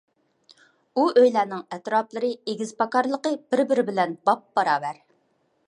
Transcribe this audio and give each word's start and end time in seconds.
ئۇ 0.95 1.03
ئۆيلەرنىڭ 1.09 1.61
ئەتراپلىرى، 1.75 2.31
ئېگىز- 2.53 2.71
پاكارلىقى 2.81 3.35
بىر- 3.53 3.65
بىرى 3.73 3.85
بىلەن 3.91 4.17
بابباراۋەر. 4.31 4.99